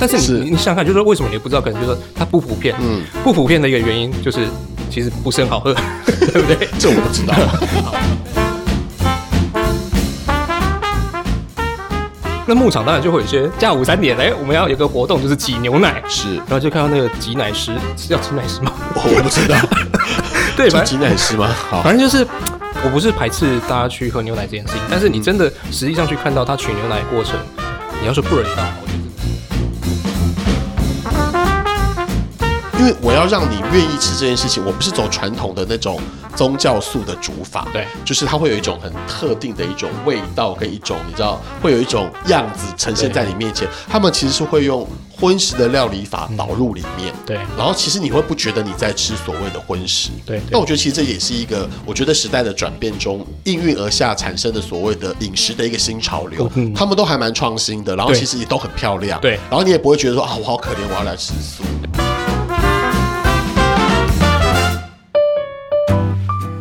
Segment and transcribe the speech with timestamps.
[0.00, 1.60] 但是你是你想想看，就是说为什么你不知道？
[1.60, 2.74] 可能就是说它不普遍。
[2.80, 4.46] 嗯，不普遍的一个原因就是
[4.90, 5.74] 其实不是很好喝，
[6.32, 6.68] 对不对？
[6.78, 7.34] 这我不知道。
[12.48, 16.02] 那牧场当然就会有一些下午三点，哎，我们要有个活动，就是挤牛奶。
[16.08, 18.72] 是，然后就看到那个挤奶师，是要挤奶师吗？
[18.94, 19.56] 我不知道。
[20.56, 21.48] 对，反正挤奶师吗？
[21.70, 22.26] 好，反正就是。
[22.84, 27.34] 我不是排斥大家去喝牛奶这件事情，但是你真的实际上去看到他取牛奶的过程，
[28.00, 28.62] 你要说不人道，
[32.78, 35.98] 因为我要让你愿意吃这件事情，我不是走传统的那种
[36.34, 44.86] 宗教素的煮法，对，就是它会有一种很特定的一种味道跟一种你知道会有一种样子呈现在你面前，他们其实是会用。
[45.18, 61.64] 荤食的料理法导入里面，嗯，对，然后其实你会不觉得你在吃所谓的荤食，对，那我觉得其实这也是一个，我觉得时代的转变中应运而下产生的所谓的饮食的一个新潮流，嗯，他们都还蛮创新的，然后其实也都很漂亮，对，然后你也不会觉得说啊，我好可怜，我要来吃素。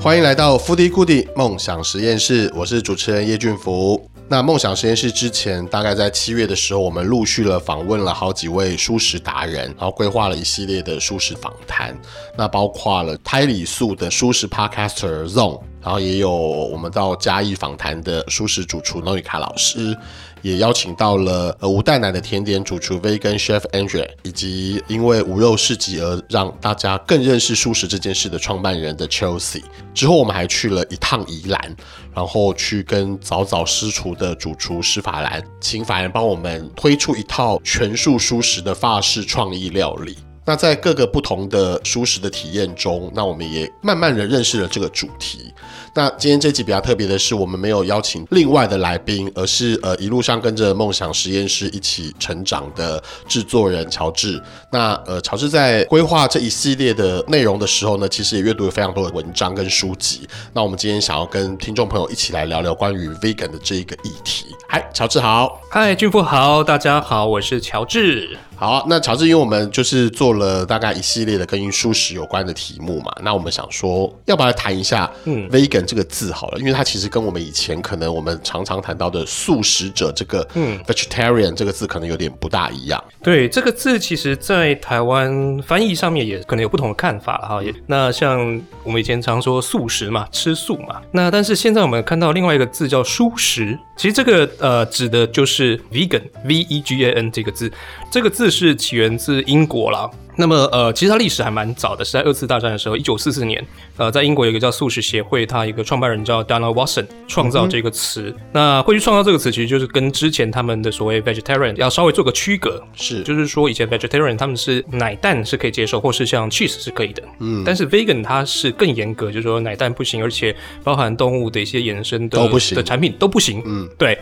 [0.05, 4.07] 欢迎来到 Foodie Goodie 梦想实验室，我是主持人叶俊福。
[4.27, 11.99] 那梦想实验室之前，大概在七月的时候，我们陆续了访问了好几位蔬食达人，然后规划了一系列的蔬食访谈。
[12.37, 19.95] 那包括了胎里素的蔬食 Podcaster Zone 然后也有我们到嘉义访谈的蔬食主厨 Noika 老师。
[20.41, 29.63] 也邀请到了呃无蛋奶的甜点主厨 Vegan Chef Andre，以及因为无肉市集而让大家更认识蔬食这件事的创办人的 Chelsea。
[29.91, 31.75] 之后我们还去了一趟宜兰，
[32.13, 40.15] 然后去跟早早私厨的主厨施法兰，请法兰帮我们推出一套全素蔬食的法式创意料理。
[40.45, 45.51] 那在各个不同的蔬食的体验中，那我们也慢慢的认识了这个主题。
[45.97, 54.41] 那今天这集比较特别的是，我们没有邀请另外的来宾，而是呃一路上跟着梦想实验室一起成长的制作人乔治。
[54.69, 60.27] 那呃乔治在规划这一系列的内容的时候呢，其实也阅读了非常多的文章跟书籍。
[60.51, 64.47] 那我们今天想要跟听众朋友一起来聊聊关于 vegan 的这一个议题。
[64.67, 65.61] 嗨，乔治好。
[65.71, 68.37] 嗨，俊富好，大家好，我是乔治。
[68.55, 83.03] 好，那乔治，因为我们就是做了大概一系列的跟素食有关的题目嘛，那我们想说，要不要来谈一下嗯 vegan 这个字好了，因为它其实跟我们以前可能我们常常谈到的素食者这个嗯 vegetarian 这个字可能有点不大一样。
[83.21, 87.61] 对，这个字其实在台湾翻译上面也可能有不同的看法哈。
[87.61, 97.71] 也那像我们以前常说素食嘛，吃素嘛，那但是现在我们看到另外一个字叫蔬食，其实这个呃指的就是 vegan v e g a n 这个字，
[98.09, 98.45] 这个字。
[98.55, 100.09] 是起源自英国啦。
[100.37, 103.65] 那么，呃，其实它历史还蛮早的，是在二次大战的时候，一九四四年，
[103.97, 108.23] 呃，在英国有一个叫素食协会，它一个创办人叫 Donald Watson 创造这个词。
[108.23, 122.75] 嗯、那会去创造这个词，其实就是跟之前他们的所谓 vegetarian 要稍微做个区隔，是，就是说以前 vegetarian 他们是奶蛋是可以接受，或是像 cheese 是可以的，嗯，但是 vegan 它是更严格，就是说奶蛋不行，而且包含动物的一些衍生的都不行。
[122.75, 124.19] 的产品都不行，嗯，对。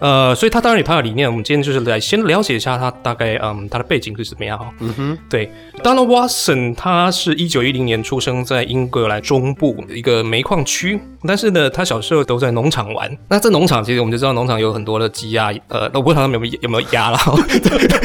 [0.00, 1.28] 呃，所以他当然有他的理念。
[1.28, 4.70] 我们今天就是来先了解一下他大概，嗯，他的背景是怎么样哈。
[4.80, 5.50] 嗯哼，对
[5.82, 13.16] ，Donald Watson，他是一九一零年出生在英格兰中部一个煤矿区，但是呢，他小时候都在农场玩。
[13.28, 17.18] 那在农场其实我们就知道，农场有很多的鸡鸭，呃，我不知道他们有没有 有没有鸭啦，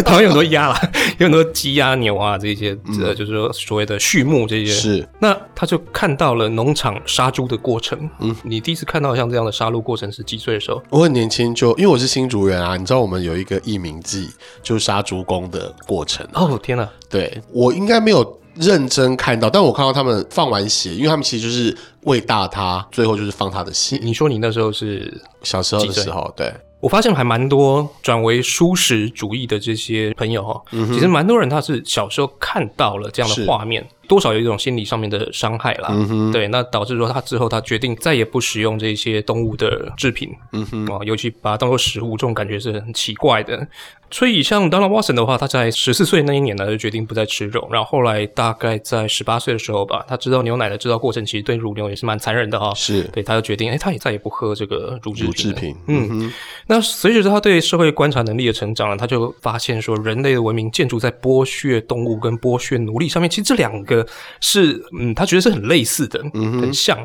[0.05, 0.79] 台湾有很多鸭啦，
[1.17, 4.71] 有很多鸡鸭牛啊这些，呃，就是说所谓的畜牧这些。
[4.71, 5.09] 是。
[5.19, 8.09] 那他就看到了农场杀猪的过程。
[8.19, 10.81] 嗯，你第一次看到像这样的杀戮过程是几岁的时候？
[10.91, 11.75] 我很年轻就。
[11.79, 14.29] 因为我是新竹人啊，你知道我们有一个义民祭，
[14.61, 16.27] 就是杀猪公的过程。
[16.33, 16.85] 哦，天哪！
[17.09, 23.97] 对，我应该没有认真看到，但我看到他们放完血，因为他们其实就是喂大他，最后就是放他的血。
[24.03, 26.53] 你说你那时候是小时候的时候，对。
[26.81, 35.87] 我发现还蛮多转为蔬食主义的这些朋友哈，嗯、其实蛮多人他是小时候看到了这样的画面，多少有一种心理上面的伤害啦。
[35.91, 43.65] 嗯、对，那导致说他之后他决定再也不使用这些动物的制品，嗯哼，啊，尤其把它当做食物，这种感觉是很奇怪的。
[44.11, 47.69] 所以像 Donald Watson 的话，他在十四岁那一年呢，就决定不再吃肉。
[47.71, 52.73] 然后后来大概在十八岁的时候吧，他知道牛奶的制造过程其实对乳牛也是蛮残忍的哈。
[52.73, 55.53] 是，对，他就决定，哎，他也再也不喝这个乳制品。
[55.53, 56.33] 品嗯，
[56.65, 63.98] 那随着他对社会观察能力的成长呢，他就发现说，人类的文明建筑在剥削动物跟剥削奴隶上面，其实这两个
[64.41, 66.97] 是，嗯，他觉得是很类似的，嗯，很像。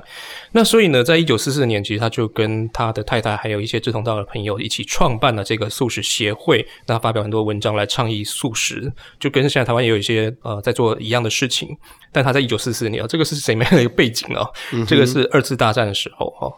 [0.52, 6.66] 那所以呢，在一九四四年，其实他就跟他的太太还有一些志同道合的朋友一起创办了这个素食协会。
[6.86, 11.76] 那发表很多文章来倡议素食，就跟现在台湾也有一些呃在做一样的事情。
[12.12, 14.40] 但他在一九四四年啊，这个是什么样的一个背景呢？
[14.72, 16.52] 嗯、这个是二次大战的时候哈，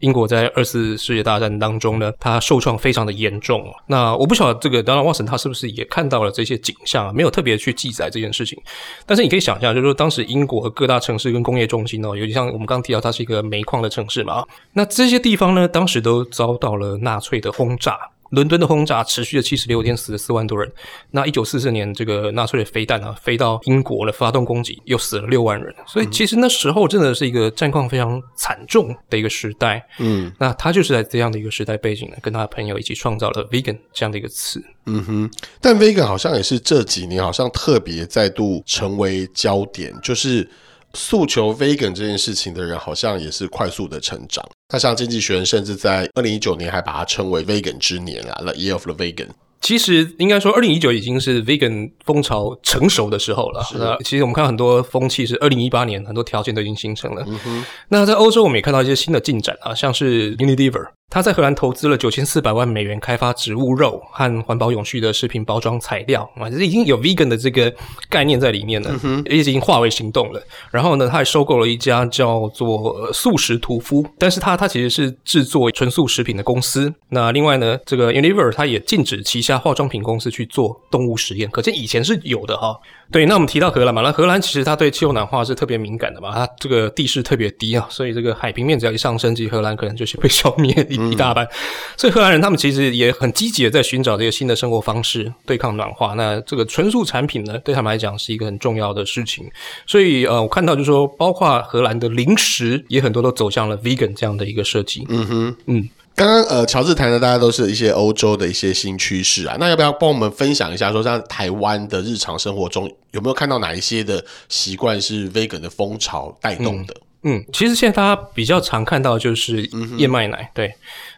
[0.00, 3.64] 英国在二次世界大战当中呢，它受创非常的严重。
[3.86, 7.12] 那我不晓得这个 Donald Watson 他是不是也看到了这些景象啊？
[7.12, 8.58] 没有特别去记载这件事情，
[9.06, 17.98] 但是你可以想象，就是说当时英国和各大城市跟工业中心哦，尤其像我们刚刚提到，它是一个煤矿的城市嘛，那这些地方呢，当时都遭到了纳粹的轰炸。
[18.30, 20.70] 伦敦的轰炸持续了七十六天，死了四万多人。
[21.10, 25.74] 那一九四四年，这个纳粹的飞弹啊，飞到英国了，发动攻击，又死了六万人。
[25.86, 29.86] 所以其实那时候真的是一个战况非常惨重的一个时代。
[29.98, 34.62] 嗯，那他就是在这样的一个时代背景呢，跟他的朋友一起创造了 “vegan” 这样的一个词。
[34.86, 35.30] 嗯哼，
[35.60, 40.48] 但 “vegan” 好像也是这几年好像特别再度成为焦点，就是。
[40.94, 44.44] 诉求 vegan 这件事情的人，好像也是快速的成长。
[44.72, 49.28] 那像经济学人，甚至在二零一九年还把它称为 vegan 之年啊，the year of the vegan。
[49.60, 53.62] 其实应该说，二零一九已经是 vegan 风潮成熟的时候了。
[53.64, 53.98] 是的。
[54.02, 57.22] 其实我们看很多风气是二零一八年，很多条件都已经形成了。
[57.26, 57.64] 嗯哼。
[57.88, 60.88] 那在欧洲，我们也看到一些新的进展啊，像是 Unilever。
[61.10, 67.74] 他在荷兰投资了九千四百万美元开发植物肉和环保永续的食品包装材料啊，这已经有 vegan 的这个
[68.08, 70.40] 概念在里面了，嗯、也已经化为行动了。
[70.70, 76.94] 然后呢，他还收购了一家叫做素食屠夫，但是他他其实是制作纯素食品的公司。
[77.08, 82.78] 那另外呢，这个 Unilever 他也禁止旗下化妆品公司去做动物实验，可见以前是有的哈。
[83.12, 91.44] 对，那我们提到荷兰嘛，那荷兰其实它对气候暖化是特别敏感的嘛，它这个地势特别低啊，所以这个海平面只要一上升，其实荷兰可能就是 被消灭一一大半。
[91.44, 91.48] 嗯、
[91.96, 96.14] 所以荷兰人他们其实也很积极的在寻找这个新的生活方式，对抗暖化。
[96.14, 99.50] 那这个纯素产品呢，对他们来讲是一个很重要的事情。
[99.86, 105.04] 所以呃，我看到就是说，包括荷兰的零食也很多都走向了 vegan 这样的一个设计。
[105.08, 105.88] 嗯哼，嗯。
[106.20, 116.94] 刚刚呃，乔治谈的大家都是一些欧洲的一些新趋势啊，那要不要帮我们分享一下，说像台湾的日常生活中有没有看到哪一些的习惯是 vegan 的风潮带动的？
[117.22, 119.64] 嗯，嗯，其实现在大家比较常看到就是
[119.96, 120.70] 燕麦奶，对，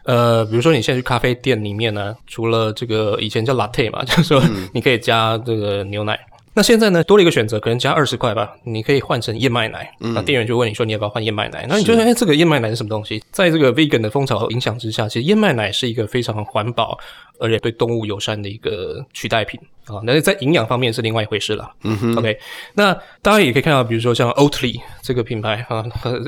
[0.05, 4.41] 呃，比如说你现在去咖啡店里面呢，除了这个以前叫 latte 嘛，就是说
[4.73, 6.17] 你可以加这个牛奶。
[6.55, 9.91] 那现在呢，多了一个选择，可能加二十块吧，你可以换成燕麦奶。
[9.99, 11.65] 嗯，那店员就问你说，你要不要换燕麦奶？
[11.67, 13.23] 那你觉得，哎，这个燕麦奶是什么东西？
[13.31, 16.99] 在这个 vegan 的风潮影响之下，其实燕麦奶是一个非常环保，
[17.39, 19.59] 而且对动物友善的一个取代品。
[19.85, 21.69] 啊，那是在营养方面是另外一回事了。
[21.83, 22.37] 嗯哼，OK，
[22.75, 25.83] 那大家也可以看到，比如说像 Oatly 这个品牌啊，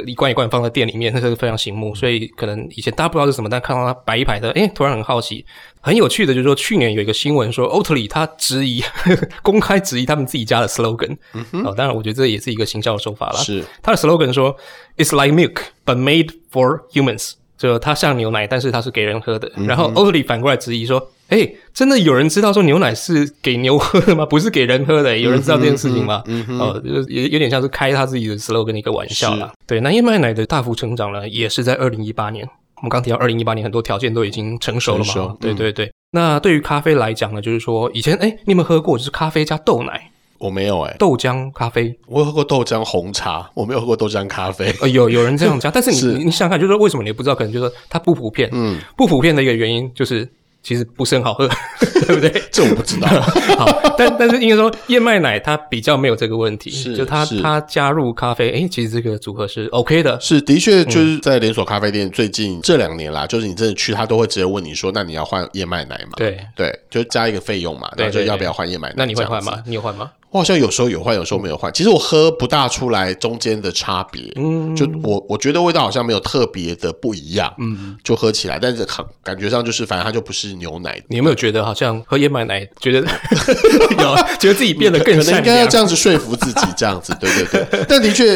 [0.06, 1.96] 一罐一罐放在店里面，那是非常醒目。
[1.96, 5.46] 所以可能以前大家不知道是什么，但看到它摆一排的，诶，突然很好奇。
[5.82, 11.16] 很有趣的，就是说去年有一个新闻说，Oatly 它质疑呵呵， 公开质疑他们自己家的 slogan。
[11.34, 13.38] 嗯哼，啊，当然我觉得这也是一个行销的手法了。
[13.38, 14.56] 是，它的 slogan 说
[14.98, 17.34] ，It's like milk but made for humans。
[17.58, 19.50] 就它像牛奶，但是它是给人喝的。
[19.56, 24.26] 嗯、然后 Oatly 反过来质疑说：“诶、欸，真的有人知道说牛奶是给牛喝的吗？
[24.30, 25.18] 不是给人喝的？
[25.18, 29.52] 有人知道这件事情吗？”嗯嗯、哦，就是有有点像是开他自己的 slogan 的一个玩笑啦。
[29.66, 32.48] 对，那燕麦奶的大幅成长呢，也是在二零一八年。
[32.76, 35.06] 我们刚提到二零一八年，很多条件都已经成熟了嘛。
[35.06, 35.86] 熟对对对。
[35.86, 38.98] 嗯、那对于咖啡来讲呢，就是说以前诶，你有没有喝过？
[38.98, 40.12] 就是咖啡加豆奶。
[40.38, 44.72] 我没有哎、欸，豆浆咖啡，我有喝过豆浆红茶，我没有喝过豆浆咖啡。
[44.82, 47.34] 呃，有有人这样加，但是你 是你想想看，就是说为什么你不知道？
[47.34, 50.30] 可能就是说它不普遍，嗯，不普遍的一个原因就是
[50.66, 51.48] 其实不是很好喝，
[52.08, 52.42] 对不对？
[52.52, 53.08] 这我不知道。
[53.56, 60.20] 好，但但是应该说燕麦奶它比较没有这个问题，是就它它加入咖啡，哎，其实这个组合是 OK 的。
[60.20, 66.14] 是的确就是在连锁咖啡店最近这两年啦，就是你真的去，他都会直接问你说，那你要换燕麦奶吗？
[66.18, 68.96] 对对，就加一个费用嘛，那，就要不要换燕麦奶？
[68.98, 69.62] 那你会换吗？
[69.68, 70.12] 你有换吗？
[70.32, 71.72] 我好像有时候有换，有时候没有换。
[71.72, 81.02] 其实我喝不大出来中间的差别，嗯，就我我觉得味道好像没有特别的不一样，嗯，就喝起来，但是感感觉上就是反正它就不是牛奶。
[81.08, 83.00] 你有没有觉得好像喝燕麦奶，觉得
[83.98, 87.86] 有觉得自己变得更可能应该要这样子说服自己这样子，对对对。
[87.88, 88.36] 但的确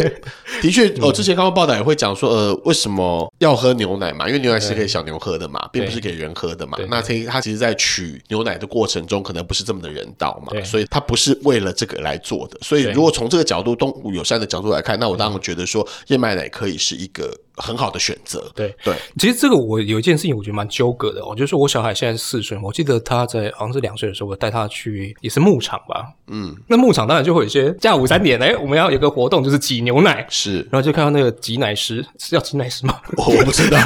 [0.61, 4.25] 的确，我之前看过报道也会讲说，呃，为什么要喝牛奶嘛？
[4.25, 6.77] 因为牛奶是给小牛喝的嘛，并不是给人喝的嘛。
[6.89, 11.99] 那它它其实在取牛奶的过程中，可能不是这么的人道嘛，所以它不是为了这个。
[11.99, 18.49] 来做的，所以如果从这个角度，动物友善的角度来看，那我当然觉得说燕麦奶可以是一个很好的选择。
[18.55, 21.25] 对对，其实这个我有一件事情，我觉得蛮纠葛的。
[21.25, 26.05] 我就是我小孩现在是四岁，我记得他在好像是两岁的时候，我带他去也是牧场吧。
[26.27, 30.25] 嗯，那牧场当然就会有一些下午三点，哎，我们要有个活动，就是挤牛奶。
[30.29, 32.95] 是，然后就看到那个挤奶师，是要挤奶师吗？
[33.17, 33.77] 我不知道。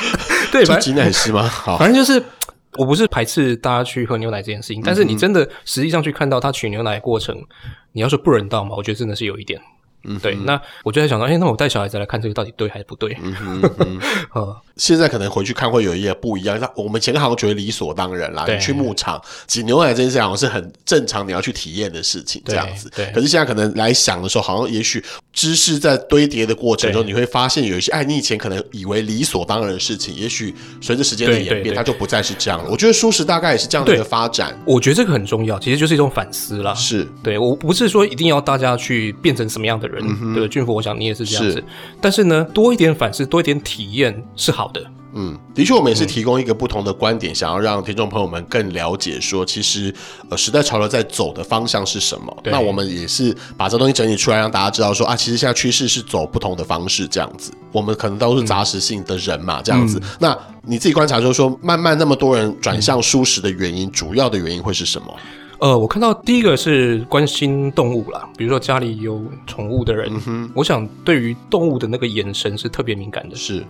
[0.52, 1.48] 对， 挤奶师吗？
[1.48, 2.22] 好，反正就是。
[2.78, 7.36] 我不是排斥大家去喝牛奶这件事情，但是你真的实际上去看到他取牛奶的过程，
[7.92, 8.74] 你要说不人道嘛？
[8.76, 9.60] 我觉得真的是有一点。
[10.04, 10.34] 嗯，对。
[10.34, 13.16] 那我就在想到，哎，那我带小孩子来看这个到底对还是不对？
[14.76, 16.58] 现在可能回去看会有一些不一样。
[16.60, 22.90] 那我们前好像觉得理所当然啦，你去牧场挤牛奶这件事好像是很正常，你要去体验的事情这样子。
[22.96, 23.06] 对。
[23.06, 25.02] 对可是现在可能来想的时候，好像也许
[25.32, 32.70] 知识在堆叠的过程中，你会发现有一些哎，你以前可能以为理所当然的事情，也许随着时间的演变，它就不再是这样了。
[32.70, 34.58] 我觉得舒适大概也是这样的一个发展。
[34.64, 36.74] 我觉得这个很重要，其实就是一种反思啦。
[36.74, 41.52] 是对，我不是说一定要大家去变成什么样的人，嗯、对俊福，我想你也是这样子。
[41.52, 41.64] 是
[42.00, 44.82] 但是呢，多一点反思，多一点体验是好的。
[45.14, 49.94] 嗯，的确，我们也是提供一个不同的观点，嗯、想要让听众朋友们更了解说，其实
[50.30, 52.34] 呃，时代潮流在走的方向是什么。
[52.44, 57.52] 那我们也是把这东西整理出来，让大家知道说啊，其实现在趋势是走不同的方式，这样子。
[57.72, 59.98] 我们可能都是杂食性的人嘛，嗯、这样子。
[60.02, 65.14] 嗯、那你自己观察就是说，慢慢那么多人转向舒适的原因，嗯、主要的原因会是什么？
[65.58, 73.62] 呃，我看到第一个是关心动物啦，比如说家里有宠物的人，嗯、哼我想对于动物的那个眼神是特别敏感的，是。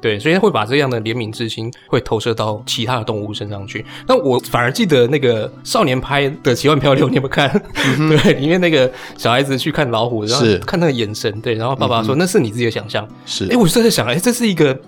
[0.00, 3.84] 对，所以他会把这样的怜悯之心会投射到其他的动物身上去。
[4.06, 7.50] 那我反而记得那个少年拍的《奇幻漂流》，你有没有看？
[7.98, 13.06] 嗯、 对，里面那个小孩子去看老虎，然后看那个眼神，对，然后爸爸说、嗯、那是你自己的想象。
[13.26, 14.78] 是，哎，我就在想，哎，这是一个，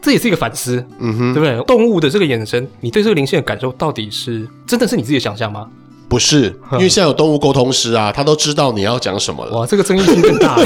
[0.00, 1.60] 这也是一个反思，嗯哼，对不对？
[1.64, 5.68] 动物的这个眼神，你对这个灵性的感受，到底是真的是你自己的想象吗？
[6.08, 9.58] 不是， 因为现在有动物沟通师啊，他都知道你要讲什么了。
[9.58, 10.56] 哇，这个争议性更大。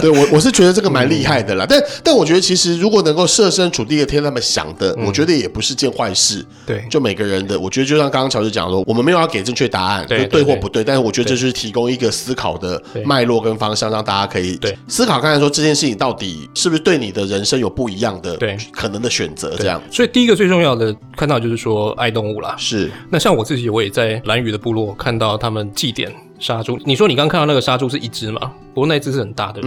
[0.00, 1.64] 对我，我是觉得这个蛮厉害的啦。
[1.64, 6.44] 嗯、但但我觉得，其实如果能够设身处地的替他们想的，嗯、我觉得也不是件坏事。
[6.64, 10.84] 对，就每个人的，我觉得就像刚刚乔治讲说，我们没有要给正确答案，对，对或不对。
[10.84, 19.56] 但是我觉得这就是提供一个思考的脉络跟方向，让大家可以思考看看说这件事情到底是不是对你的人生有不一样的对可能的选择。
[19.58, 22.54] 这样，所以第一个最重要的看到就是说爱动物啦。
[22.56, 23.88] 是，那像我自己，我也。
[23.90, 28.52] 在蓝雨的部落看到他们祭典杀猪，你说你刚看到那个杀猪是一只吗？
[28.78, 29.60] 不过那一只是很大的，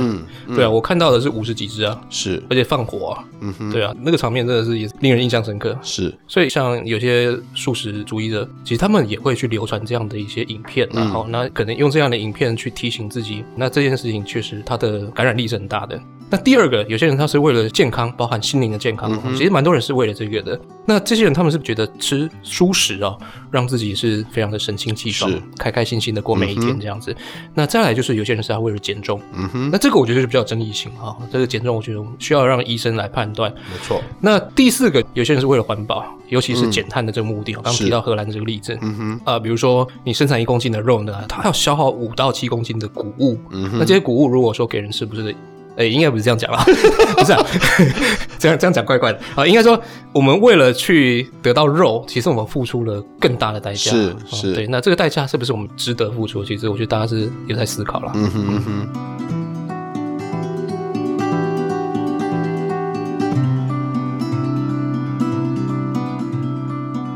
[0.56, 6.18] 对啊，我看到的是五十几只啊，是，而且放火啊，嗯哼，对啊，那个场面真的是也令人印象深刻，是。
[6.30, 16.02] 所以像有些素食主义者，其实他们也会去流传这样的一些影片，然后、嗯、那可能用这样的影片去提醒自己，那这件事情确实它的感染力是很大的。
[16.30, 20.58] 那第二个，有些人他是为了健康，包含心灵的健康，嗯、其实蛮多人是为了这个的。
[20.86, 23.18] 那这些人他们是觉得吃蔬食啊，
[23.52, 27.12] 让自己是非常的神清气爽，开开心心的过每一天这样子。
[27.12, 27.18] 嗯、
[27.54, 31.16] 那再来就是有些人是他为了减重，嗯哼，那这个我觉得是比较争议性哈。
[31.32, 34.02] 这个减重我觉得需要让医生来判断，没错错。
[34.20, 37.56] 那第四个，有些人是为了环保，尤其是减碳的这个目的。
[37.56, 45.36] 我刚刚提到荷兰这个例子，嗯哼，啊、呃，比如说你生产一公斤的肉呢，它要消耗五到七公斤的谷物，嗯哼，那这些谷物如果说给人吃，不是？
[45.78, 46.64] 哎，应该不是这样讲吧，
[47.18, 47.46] 不是啊，
[48.38, 49.48] 这样这样讲怪怪的啊。
[49.48, 49.82] 应该说，
[50.14, 53.92] 我们为了去得到肉，其实我们付出了更大的代价。
[53.92, 54.68] 是是，对。
[54.68, 56.44] 那这个代价是不是我们值得付出？
[56.44, 58.12] 其实我觉得大家是有在思考了。
[58.16, 58.90] 嗯哼嗯哼。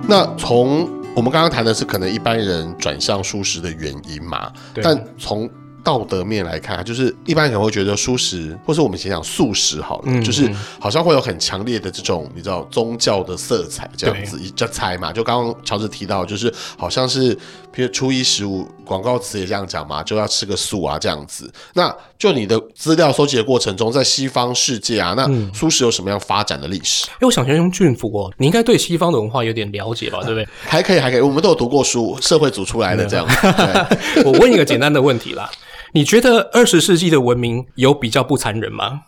[0.07, 4.51] 那从我们刚刚谈的是可能一般人转向素食的原因嘛？
[4.83, 5.49] 但从
[5.85, 10.49] 道德面来看，就是一般可能会觉得素食，或是我们先讲素食好了，嗯、就是
[10.79, 15.13] 好像会有很强烈的这种你知道宗教的色彩这样子，就猜嘛。
[15.13, 17.37] 就刚刚乔治提到，就是好像是
[17.71, 21.47] 比如初一十五广告词也这样讲嘛，就要吃个素啊这样子。
[21.75, 27.07] 那就你的资料搜集的过程中，在西方世界啊，那素食有什么样发展的历史？
[27.11, 30.47] 哎、嗯，我想先用俊福哦，你应该对西方的文化有点了解吧，对不对？
[30.65, 33.35] 还可以，还可以，我们都有读过书，社会组出来的这样子。
[34.25, 35.47] 我问一个简单的问题啦。
[35.95, 39.03] 你觉得二十世纪的文明有比较不残忍吗？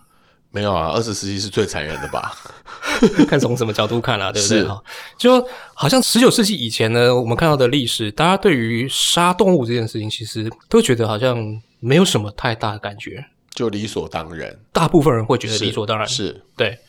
[0.51, 2.33] 没有啊，二十世纪是最残忍的吧？
[3.27, 4.61] 看从什么角度看啊，对不对？
[4.61, 4.69] 是
[5.17, 11.37] 就好像十九世纪以前呢，我们看到的历史，大家对于杀动物这件事情，其实都觉得好像
[11.81, 14.57] 没有什么太大的感觉，就理所当然。
[14.71, 16.79] 大部分人会觉得理所当然，是，是对。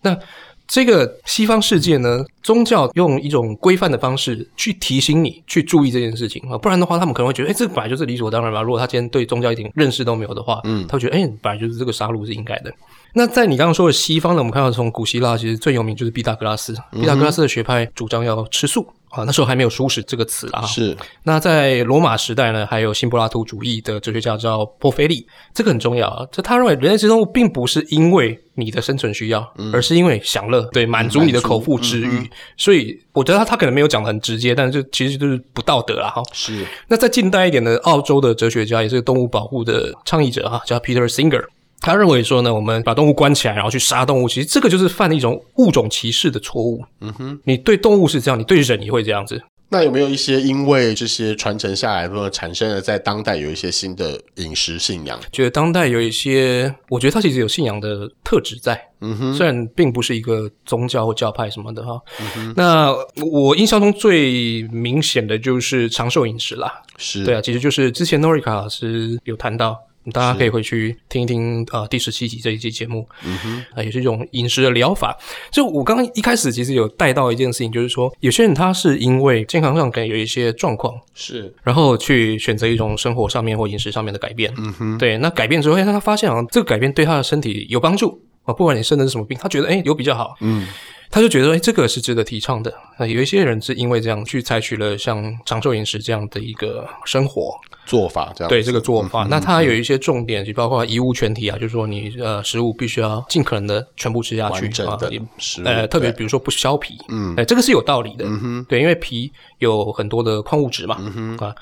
[0.00, 0.18] 那
[0.66, 8.62] 这个西方世界呢，宗教用一种规范的方式去提醒你去注意这件事情啊，不然的话，他们可能会觉得，哎，这个本来就是理所当然吧。
[8.62, 12.72] 如果他今天对宗教一点认识都没有的话，嗯，他会觉得，哎，本来就是这个杀戮是应该的。
[13.14, 18.86] 那在你刚刚说的西方呢，我们看到从古希腊其实最有名就是毕达哥拉斯，毕达哥拉斯的学派主张要吃素。
[19.12, 20.62] 啊，那时候还没有“舒适”这个词啊。
[20.62, 20.96] 是。
[21.24, 26.26] 那在罗马时代呢，还有新柏拉图主义的哲学家叫波菲利，这个很重要啊。
[26.32, 32.06] 就他认为人类之动物并不是因为你的生存需要，嗯、而是因为享乐，对，满足你的口腹之欲。
[32.06, 36.10] 嗯、所以我觉得他他可能没有讲的很直接，但是就其实就是不道德了。
[36.10, 36.22] 哈。
[36.32, 36.64] 是。
[36.88, 41.44] 那在近代一点的澳洲的哲学家，也是个动物保护的倡议者哈，叫 Peter Singer。
[41.82, 46.82] 他认为说呢，我们把动物关起来，然后去杀动物，其实这个就是犯了一种物种歧视的错误。
[47.00, 49.42] 嗯哼，你对动物是这样，你对人也会这样子。
[49.68, 55.18] 那有没有一些因为这些传承下来，或者产生了在当代有一些新的饮食信仰？
[55.32, 58.78] 觉得当代有一些，我觉得它其实有信仰的特质在。
[59.00, 61.98] 嗯哼，虽然并不是一个宗教或教派什么的哈。
[62.20, 66.82] 嗯哼，那我印象中最明显的就是长寿饮食啦。
[66.98, 69.76] 是，对啊，其实就是之前 Norika 老师有谈到。
[70.10, 75.16] 大家可以回去听一听啊、呃，第十七集这一期节目，嗯哼，啊，也是一种饮食的疗法。
[75.50, 90.66] 就我刚刚一开始其实有带到一件事情，就是说有些人他是因为健康上可能有一些状况，是，然后去选择一种生活上面或饮食上面的改变，嗯哼，对，那改变之后，他发现啊，这个改变对他的身体有帮助啊，不管你生的是什么病，他觉得诶有比较好，嗯。
[91.12, 92.72] 他就觉得，哎，这个是值得提倡的。
[92.98, 97.54] 那有一些人是因为这样去采取了像长寿饮食这样的一个生活。
[97.84, 99.24] 做法，这样对这个做法。
[99.24, 111.36] 嗯、那它有一些重点，就包括遗物全体啊，就是说你呃食物必须要尽可能的全部吃下去，完整的食物，呃，特别比如说不削皮，嗯，哎，这个是有道理的，嗯哼，对，因为皮有很多的矿物质嘛，嗯哼。
[111.44, 111.54] 啊。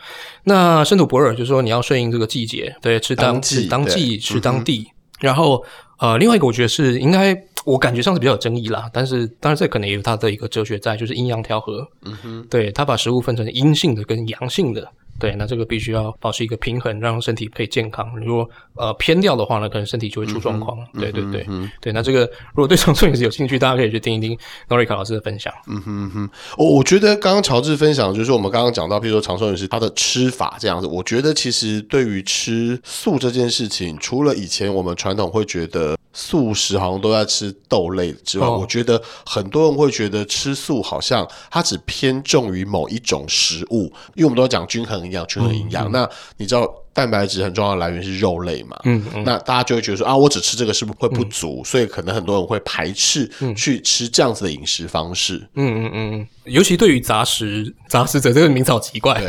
[0.44, 5.64] 那身土博尔就是说你要顺应这个季节，对，吃当季当季吃当地，嗯、然后
[5.98, 7.40] 呃，另外一个我觉得是应该。
[7.66, 11.86] 我感觉上是比较有争议啦，但是当然这可能也有它的一个哲学在，就是阴阳调和。
[12.06, 14.90] 嗯哼，对，他把食物分成阴性的跟阳性的。
[15.20, 18.18] 对，那这个必须要保持一个平衡，让身体可以健康。
[18.18, 20.78] 如果呃偏掉的话呢，可能身体就会出状况。
[20.94, 21.92] 嗯、对对对、嗯，对。
[21.92, 22.20] 那这个
[22.54, 24.36] 如果对长寿饮食有兴趣，大家可以去听一听
[24.68, 25.52] Norika 老师的分享。
[25.66, 45.09] 嗯哼哼，我我觉得刚刚乔治分享就是我们刚刚讲到，譬如说长寿饮食它的吃法这样子，我觉得其实对于吃素这件事情，除了以前我们传统会觉得素食好像都在吃豆类之外，哦、我觉得很多人会觉得吃素好像它只偏重于某一种食物，因为我们都讲均衡。
[45.10, 48.76] 营养均衡营养，那你知道蛋白质很重要的来源是肉类嘛？
[48.84, 51.60] 嗯嗯，那大家就会觉得说啊，我只吃这个是不是会不足？
[51.62, 55.36] 嗯、所以可能很多人会排斥去吃这样子的饮食方式。
[55.54, 59.20] 嗯嗯嗯，尤其对于杂食杂食者这个名草奇怪，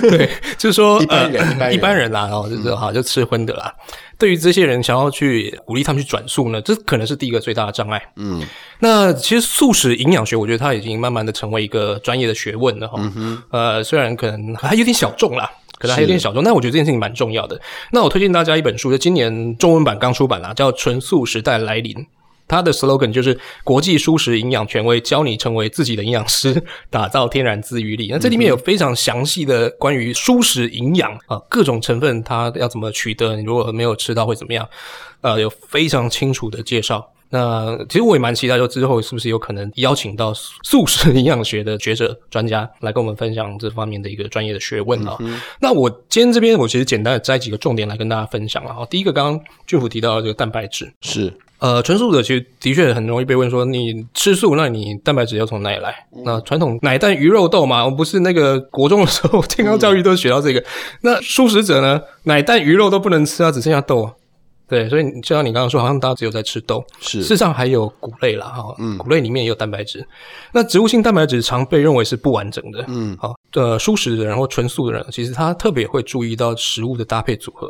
[0.00, 2.10] 对， 对就是说 一般人、呃、一般人。
[2.10, 3.72] 啦，哦，就是好就吃荤的啦。
[4.20, 8.00] 嗯、对于这些人想要去鼓励他们去转素呢，这可能是第一个最大的障碍。
[8.16, 8.42] 嗯，
[8.78, 12.98] 那其实素食营养学，我觉得它已经慢慢的成为一个专业的学问了哈。
[12.98, 15.50] 嗯哼，呃，虽然可能还有点小众啦。
[15.78, 17.58] 可能还有点小众，但我觉得这件事情蛮重要的。
[17.90, 21.94] 那我推荐大家一本书，就今年中文版刚出版啦，叫《纯素时代来临》。
[22.50, 28.08] 它的 slogan 就是“国际蔬食营养权威，教你成为自己的营养师， 打造天然自愈力”。
[28.12, 34.68] 那这里面有非常详细的关于蔬食营养啊，各种成分它要怎么取得，你如果没有吃到会怎么样？
[35.20, 37.12] 呃，有非常清楚的介绍。
[37.32, 45.40] 那其实我也蛮期待，就之后是不是有可能邀请到素食营养学的学者专家来跟我们分享这方面的一个专业的学问啊、嗯。
[45.60, 48.84] 那我今天这边我其实简单的摘几个重点来跟大家分享了哈。
[48.86, 55.94] 第一个，刚刚俊甫提到的这个蛋白质是呃纯素者其实的确很容易被问说，你吃素，那你蛋白质要从哪里来？
[56.16, 60.60] 嗯、那传统奶蛋鱼肉豆嘛，我们不是那个国中的时候健康教育都学到这个。
[60.60, 60.64] 嗯、
[61.02, 64.12] 那素食者呢，奶蛋鱼肉都不能吃啊，只剩下豆啊。
[64.66, 70.06] 对，所以就像你刚刚说，好像大家只有在吃豆，是事实上还有谷类啦，哈，嗯，谷类里面也有蛋白质。
[70.52, 77.68] 那植物性蛋白质常被认为是不完整的，嗯，好，呃，素食的人或纯素的人，其实他特别会注意到食物的搭配组合。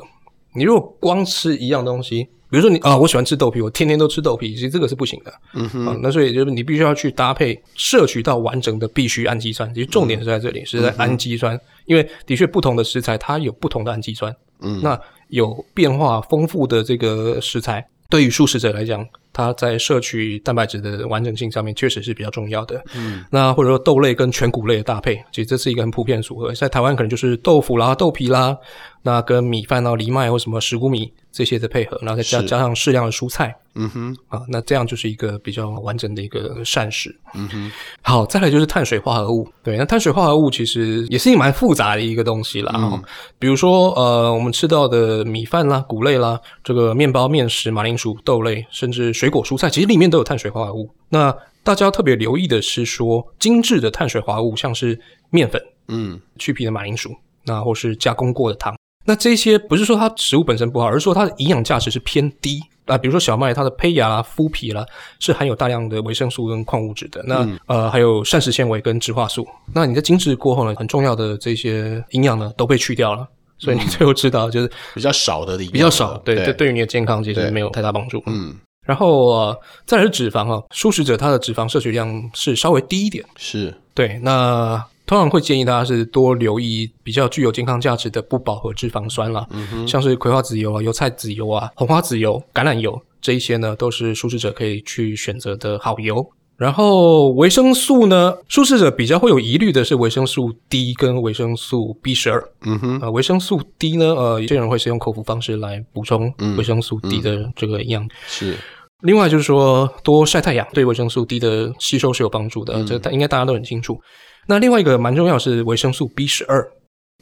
[0.55, 9.73] 你如果光吃一样东西，比如说你啊，我喜欢吃豆皮，我天天都吃豆皮，其实这个是不行的，嗯哼，啊，那所以就是你必须要去搭配，摄取到完整的必需氨基酸。
[9.75, 15.01] 其实重点是在这里，嗯、是在氨基酸，因为的确不同的食材它有不同的氨基酸，嗯，那。
[15.31, 19.07] 有变化丰富的这个食材，对于素食者来讲，
[19.41, 22.83] 它在摄取蛋白质的完整性上面确实是比较重要的。
[22.95, 26.53] 嗯，那或者说豆类跟全谷类的搭配，其实这是一个很普遍的组合。
[26.53, 28.57] 在台湾可能就是豆腐啦、豆皮啦，
[29.03, 33.57] 那跟米饭啊、藜麦或什么石谷米这些的配合，然后再加加上适量的蔬菜。
[33.77, 37.15] 嗯哼，啊，那这样就是一个比较完整的一个膳食。
[37.35, 37.71] 嗯哼，
[38.03, 39.49] 好，再来就是碳水化合物。
[39.63, 42.73] 对，那碳水化合物其实也是一个蛮复杂的一个东西啦。
[42.77, 43.01] 嗯，
[43.39, 50.91] 比如说呃，我们吃到的米饭啦、谷类啦、这个面包、面食、马铃薯、豆类，甚至水果、蔬菜，其实里面都有碳水化合物。
[51.09, 54.99] 那大家要特别留意的是说，精致的碳水化合物，像是
[55.31, 57.15] 面粉、嗯，去皮的马铃薯，
[57.45, 58.75] 那或是加工过的糖。
[59.07, 62.99] 那这些不是说它食物本身不好，而是说它的营养价值是偏低啊。
[62.99, 64.85] 比如说小麦，它的胚芽啦、麸皮啦，
[65.19, 67.23] 是含有大量的维生素跟矿物质的。
[67.27, 69.47] 那、嗯、呃，还有膳食纤维跟植化素。
[69.73, 73.27] 那你在精致过后呢，很重要的这些营养呢都被去掉了，
[73.59, 78.23] 所以你最后知道就是比较少的比较少，对，这对于你的健康其实没有太大帮助。
[78.27, 78.55] 嗯，
[78.91, 84.19] 然后呃，再来是脂肪啊，素食者他的脂肪摄取量是稍微低一点，是对。
[84.25, 96.29] 那通常会建议大家是多留意比较具有健康价值的不饱和脂肪酸啦，嗯哼，像是葵花籽油啊、油菜籽油啊、红花籽油、橄榄油这一些呢，都是素食者可以去选择的好油。
[96.57, 102.47] 然后维生素呢，素食者比较会有疑虑的是维生素 D 跟维生素 B 十二。
[102.67, 108.09] 嗯哼，呃，维生素 D 呢，呃，有些人会是用口服方式来补充维生素 D 的这个营养。
[108.27, 108.59] 是。
[109.03, 114.01] 另外就是说，多晒太阳对维生素 D 的吸收是有帮助的，嗯、这应该大家都很清楚。
[114.47, 116.67] 那另外一个蛮重要是维生素 B 十二，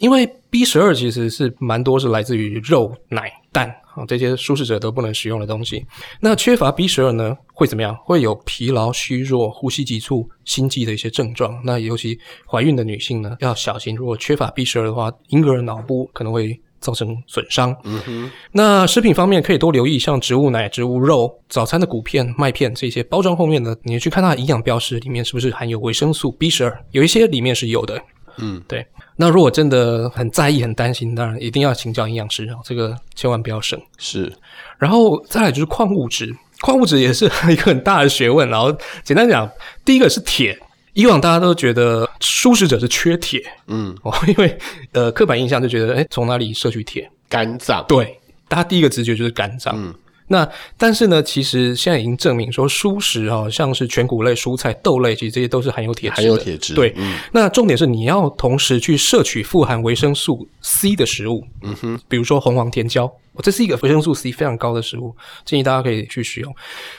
[0.00, 4.04] 因为 B 十二其实是蛮多是来自于肉、奶、蛋啊。
[4.06, 5.84] 这些素食者都不能使用的东西，
[6.20, 7.96] 那缺乏 B 十二呢，会怎么样？
[8.04, 11.60] 会有疲劳、虚弱、呼吸急促、心悸的一些症状。
[11.64, 12.18] 那尤其
[12.50, 17.74] 怀孕的女性呢，要小心，如果缺乏 B 十二的话，婴儿脑部可能会造成损伤。
[17.84, 18.30] 嗯哼。
[18.52, 26.84] 那食品方面可以多留意，像植物奶、植物肉、早餐的谷片、麦片这些包装后面的，你去看它的营养标识里面是不是含有维生素 B 十二？
[26.90, 28.00] 有一些里面是有的。
[28.38, 28.86] 嗯，对。
[29.16, 33.76] 那如果真的很在意、很担心，当然一定要请教营养师啊，这个千万不要省。
[33.96, 34.32] 是，
[34.78, 38.48] 然后再来就是矿物质，矿物质也是一个很大的学问。
[38.48, 39.50] 然后简单讲，
[39.84, 40.56] 第一个是铁，
[40.92, 44.59] 以往大家都觉得素食者是缺铁，嗯，哦， 因为
[44.92, 47.11] 呃刻板印象就觉得，哎，从哪里摄取铁？
[47.28, 47.85] 肝脏。
[47.88, 49.74] 对，大家第一个直觉就是肝脏。
[49.76, 49.94] 嗯。
[50.28, 56.22] 那但是呢，其实现在已经证明说，蔬食哈，像是全谷类、蔬菜、豆类，其实这些都是含有铁质的。
[56.22, 56.74] 含有铁质。
[56.74, 61.44] 对，嗯、那重点是你要同时去摄取富含维生素 C 的食物。
[61.62, 63.10] 嗯哼，比如说红黄甜椒，
[63.42, 65.14] 这是一个维生素 C 非常高的食物，
[65.44, 66.54] 建议大家可以去使用。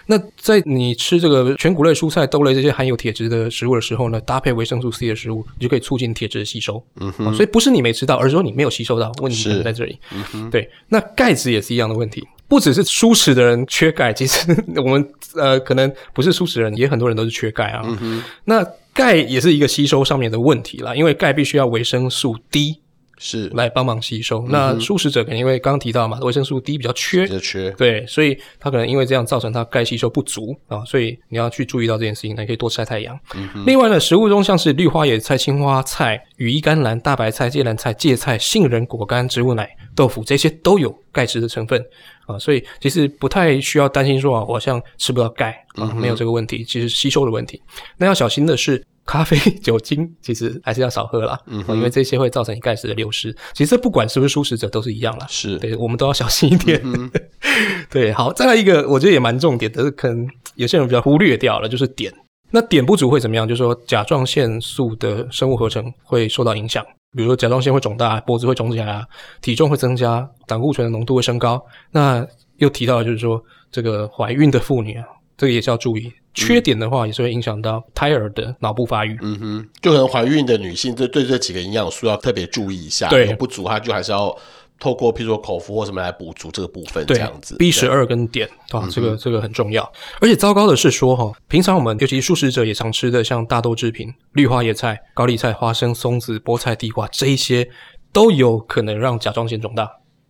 [0.07, 6.83] 那在你吃这个全谷类、蔬菜、豆类这些含有铁质的食物的时候呢，搭配维生素 C 的食物，你就可以促进铁质的吸收。
[6.99, 9.99] 嗯哼，所以不是你没吃到，而是说你没有吸收到，问题在这里。
[10.11, 12.27] 嗯哼，对，那钙质也是一样的问题。
[12.49, 17.81] 不只是素食的人缺钙，其实 我们呃可能不是素食人，也很多人都是缺钙啊。
[18.01, 18.21] 嗯。
[18.43, 22.79] 那钙也是一个吸收上面的问题啦，因为钙必须要维生素 D。
[23.19, 24.43] 是来帮忙吸收。
[24.49, 33.19] 那素食者可能因为刚刚提到嘛，维生素 D 比较缺，比较缺，对，所以他可能因为这样造成他钙吸收不足啊，所以你要去注意到这件事情，那你可以多晒太阳。
[33.35, 33.63] 嗯。
[33.67, 41.83] 另外呢，食物中像是绿花野菜、青花菜、羽衣甘蓝、大白菜、芥蓝菜、芥菜、杏仁果干、植物奶、豆腐这些都有钙质的成分
[42.25, 47.61] 啊，所以其实不太需要担心说啊，我好像吃不到钙啊，没有这个问题，其实吸收的问题。
[47.97, 48.81] 那要小心的是。
[49.09, 53.35] 咖啡、酒精其实还是要少喝啦，嗯，因为这些会造成钙质的流失。
[53.53, 56.79] 其实不管是不是素食者都是一样啦，是对，我们都要小心一点。
[56.83, 57.09] 嗯、
[57.89, 62.13] 对，好，再来一个，我觉得也蛮重点的，可能有些人比较忽略掉了，就是碘。
[62.51, 63.47] 那碘不足会怎么样？
[63.47, 66.85] 就是说甲状腺素的生物合成会受到影响，
[67.17, 69.03] 比如说甲状腺会肿大，脖子会肿起来啊，
[69.41, 71.59] 体重会增加，胆固醇的浓度会升高。
[71.89, 72.23] 那
[72.57, 76.13] 又提到就是说，这个怀孕的妇女啊，这个也是要注意。
[76.33, 79.17] 缺点的话，也是会影响到胎儿的脑部发育。
[79.21, 83.09] 嗯哼，就可能怀孕的女性，这对这几个营养素要特别注意一下。
[83.09, 84.33] 对，不足，她就还是要
[84.79, 87.57] 透过譬如说口服或什么来补足这个部分，这样子。
[87.57, 89.91] B 十二跟碘啊，这个这个很重要。
[90.21, 97.67] 而且糟糕的是说哈，平常我们尤其素食者也常吃的，像大豆制品、绿花椰菜、高丽菜、花生、松子、菠菜、地瓜这一些，
[98.13, 99.89] 都有可能让甲状腺肿大，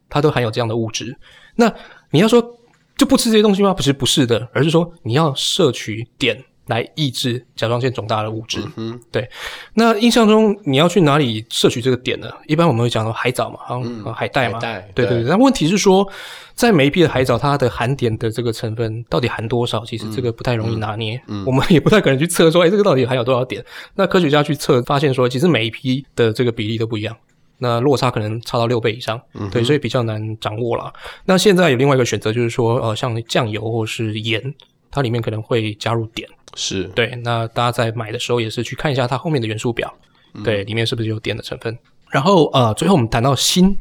[0.10, 1.18] 它都含有这样的物质。
[1.56, 1.72] 那
[2.12, 2.56] 你要说。
[3.00, 3.74] 就不吃这些东西吗？
[3.74, 8.60] 不是，不是的，而是说你要摄取碘来抑制甲状腺肿大的物质。
[8.76, 9.26] 嗯，对。
[9.74, 12.30] 那印象中你要去哪里摄取这个碘呢？
[12.46, 14.60] 一般我们会讲到海藻嘛，好像、嗯、海带嘛。
[14.60, 14.92] 海带。
[14.94, 15.30] 对对对。
[15.30, 16.06] 那问题是说，
[16.54, 19.86] 在每一批的海藻，它的含碘的这个成分到底含多少？
[19.86, 21.16] 其实这个不太容易拿捏。
[21.28, 21.42] 嗯。
[21.42, 23.64] 嗯， 我们也不太可能去测说，哎，这个到底含有多少碘？
[23.96, 27.16] 那科学家去测，发现说，其实每一批的这个比例都不一样。
[27.60, 30.92] 那落差可能差到六倍以上，嗯、对，所以比较难掌握了。
[31.26, 34.42] 那现在有另外一个选择，就是说，呃，像酱油或是盐，
[34.90, 37.08] 它里面可能会加入碘，是对。
[37.24, 39.94] 那大家在买的时候也是去看一下它后面的元素表，
[40.34, 41.78] 嗯、对，里面是不是有碘的成分。
[42.10, 43.76] 然后呃，最后我们谈到锌，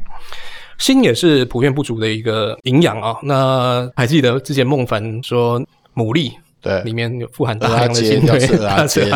[0.77, 3.17] 锌也是普遍不足的一个营养啊。
[3.23, 5.59] 那还记得之前孟凡说
[5.95, 8.19] 牡蛎对里面有富含大量的锌，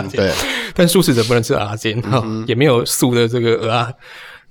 [0.09, 0.31] 对，
[0.73, 3.93] 但素食者不能吃鹅肝，哈、嗯，也没有素的这个鹅啊。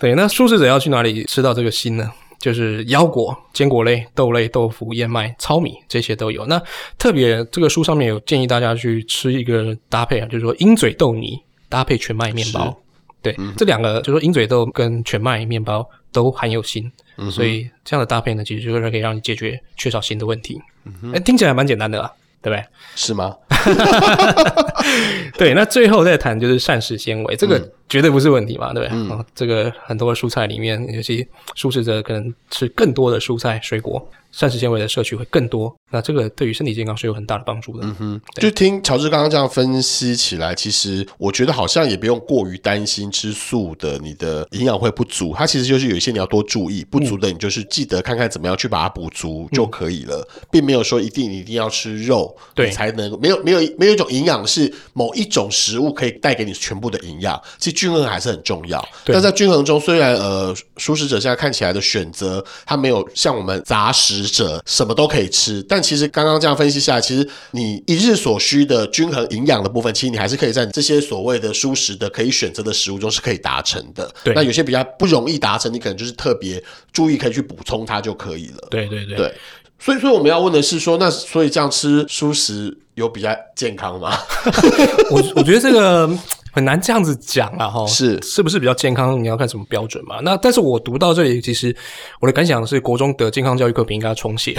[0.03, 2.11] 对，那素食者要去哪里吃到这个锌呢？
[2.41, 6.45] 就是腰果、坚果类、豆类、豆腐、燕麦、糙米这些都有。
[6.47, 6.61] 那
[6.99, 12.67] 特别这个书上面有建议大家去吃一个搭配啊，就是说鹰嘴豆泥搭配全麦面包。
[12.67, 12.75] 是
[13.23, 20.61] 对，嗯、这两个就是说鹰嘴豆跟全麦面包都含有锌，嗯、所以这样的搭配呢，其实就是可以让你解决缺少锌的问题。
[20.85, 22.13] 嗯哼，哎，听起来蛮简单的啦，
[22.43, 22.67] 对不对？
[22.97, 23.37] 是吗？
[25.39, 28.97] 对，那最后再谈就是膳食纤维，这个绝对不是问题嘛，对不对？
[28.97, 34.07] 嗯、哦，这个很多蔬菜里面，尤其素食者可能吃更多的蔬菜水果。
[34.33, 37.87] 膳食纤维的摄取会更多，那这个对于身体健康是有很大的帮助的。
[37.87, 45.35] 嗯哼，就听乔治刚刚这样分析起来，其实我觉得好像也不用过于担心吃素的你的营养会不足。
[45.37, 57.39] 它其实就是有一些你要多注意，不足的你就是记得看看怎么样去把它补足就可以了，嗯、并没有说一定你一定要吃肉，对，才能没有没有没有一种营养是某一种食物可以带给你全部的营养。
[57.59, 58.83] 其实均衡还是很重要。
[59.05, 64.22] 但在均衡中，虽然呃，素食者现在看起来的选择，它没有像我们杂食。
[64.27, 74.13] 者什么都可以吃，但其实刚刚这样分析下来，其实你一日所需的均衡营养的部分，其实你还是可以在这些所谓的蔬食的可以选择的食物中是可以达成的。
[74.25, 78.69] 对，那有些比较不容易达成，你可能就是特别注意可以去补充它就可以了。
[78.71, 79.35] 对对对对，
[79.79, 84.19] 所以说我们要问的是说，那所以这样吃蔬食有比较健康吗？
[85.11, 86.11] 我我觉得这个。
[86.53, 89.21] 很难这样子讲啊，哈，是是不是比较健康？
[89.23, 90.21] 你要看什么标准嘛？
[90.23, 91.75] 那但是我读到这里，其实
[92.21, 94.55] 我的感想是，国中的健康教育课本应该要重写，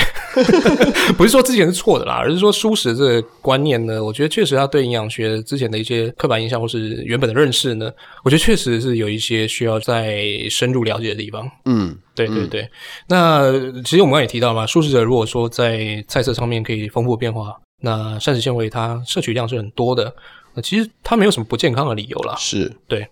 [1.16, 7.92] 不是说之前是错的啦，而是说蔬食这个观念呢，我觉得确实它对营养学之前的一些刻板印象或是原本的认识呢，
[8.24, 10.18] 我觉得确实是有一些需要再
[10.50, 11.48] 深入了解的地方。
[11.66, 12.62] 嗯，对对对。
[12.64, 12.70] 嗯、
[13.08, 20.12] 那其实我们刚才也提到嘛，素食者如果说在菜色上面可以丰富变化，那膳食纤维它摄取量是很多的。
[20.54, 23.10] 那其实它没有什么不健康的理由啦，是对。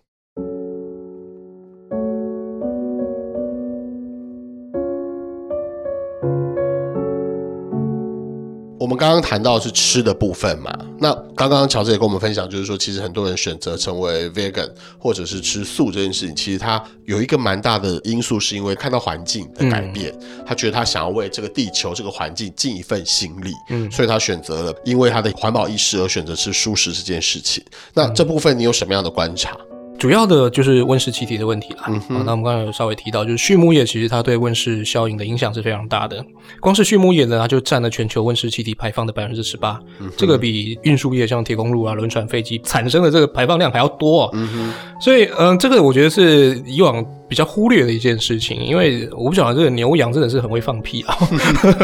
[8.91, 27.63] 们刚刚谈到的是吃的部分嘛，那刚刚乔治也跟我们分享，就是说其实很多人选择成为 vegan 或者是吃素这件事情，其实他有一个蛮大的因素，是因为看到环境的改变，嗯、他觉得他想要为这个地球这个环境尽一份心力，嗯，所以他选择了因为他的环保意识而选择吃素食这件事情。
[27.93, 29.55] 那这部分你有什么样的观察？
[30.01, 31.83] 主要的就是温室气体的问题啦。
[32.09, 36.25] 那我们刚才有稍微提到，就是畜牧业其实它对温室效应的影响是非常大的。
[36.59, 39.79] 光是畜牧业呢，它就占了全球温室气体排放的百分之十八。
[39.99, 44.27] 嗯，这个比运输业像铁公路啊、轮船、飞机产生的这个排放量还要多。
[44.33, 51.15] 嗯，所以嗯，这个我觉得是以往比较忽略的一件事情，因为我不晓得这个牛羊真的是很会放屁啊。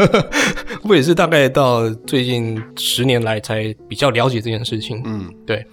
[0.82, 5.00] 我也是大概到最近十年来才比较了解这件事情。
[5.04, 5.64] 嗯，对。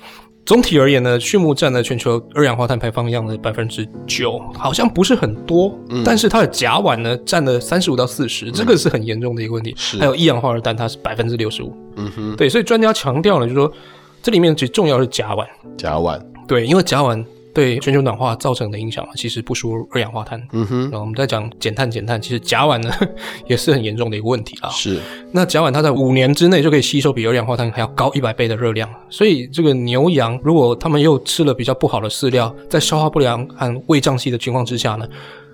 [0.45, 9.73] 总体而言呢，畜牧占了全球二氧化碳排放量的百分之九，好像不是很多，嗯、但是它的甲烷呢占了三十五到四十，这个是很严重的一个问题。
[9.75, 11.75] 是，还有一氧化二氮，它是百分之六十五。
[11.95, 13.71] 嗯哼，对，所以专家强调了，就是说
[14.21, 15.47] 这里面最重要的是甲烷。
[15.75, 17.25] 甲烷，对，因为甲烷。
[17.55, 20.39] 对全球暖化造成的影响其实不输二氧化碳。
[20.51, 22.93] 嗯哼，然后我们在讲减碳减碳，其实甲烷呢
[23.47, 24.69] 也是很严重的一个问题啊。
[24.69, 24.99] 是，
[25.31, 35.07] 那甲烷它在五年之内就可以吸收比二氧化碳还要高一百倍的热量，所以这个牛羊如果它们又吃了比较不好的饲料，在消化不良和胃胀气的情况之下呢，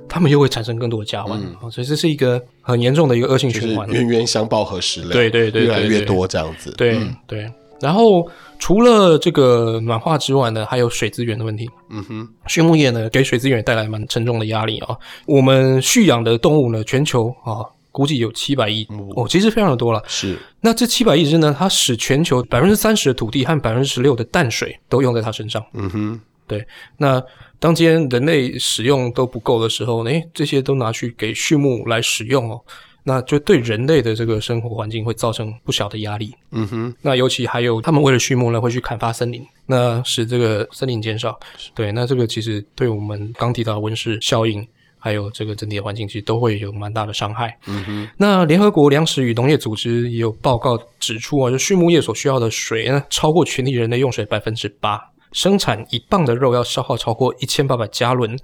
[0.10, 5.12] 他们又会产生更多的甲烷，嗯、所以这是一个很严重的一个恶性循环，冤冤相报何时了？
[5.12, 6.74] 对对对，对，对，对，越来越多这样子。
[6.76, 7.52] 对、嗯、对。
[7.82, 11.70] 然后除了这个暖化之外呢，还有水资源的问题。
[11.90, 14.96] 嗯哼，畜牧业呢给水资源带来蛮沉重的压力啊。
[15.26, 20.02] 我们畜养的动物呢，全球啊估计有七百亿哦，其实非常的多了。
[20.08, 25.62] 是，那这七百亿只呢，它使全球百分之三十的土地和百分之十六的淡水都用在它身上。
[25.74, 26.66] 嗯哼，对。
[26.98, 27.22] 那
[27.60, 32.62] 当今天人类使用都不够的时候，诶，这些都拿去给畜牧来使用哦。
[33.04, 36.36] 那就对人类的这个生活环境会造成不小的压力。
[36.52, 36.96] 嗯哼。
[37.02, 41.40] 那尤其还有他们为了畜牧呢，会去砍伐森林，那使这个森林减少。
[41.74, 44.68] 对，那这个其实对我们刚提到的温室效应，
[45.00, 47.58] 还有这个整体的环境，其实都会有蛮大的伤害。
[47.66, 48.10] 嗯哼。
[48.18, 58.38] 那联合国粮食与农业组织也有报告指出啊，就畜牧业所需要的水呢，超过全体人类用水百分之八，生产一磅的肉要消耗超过一千八百加仑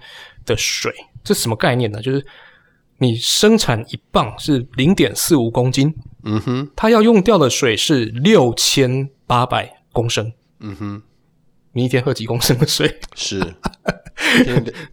[0.48, 0.92] 的水，
[1.24, 2.02] 这什么概念呢？
[2.02, 2.26] 就是。
[3.00, 11.02] 你生产一磅是零点四五公斤，嗯哼，它要用掉的水是六千八百公升，嗯哼，
[11.74, 13.00] 你一天喝几公升的水？
[13.16, 13.40] 是，